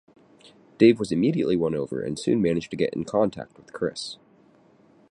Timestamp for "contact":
3.05-3.55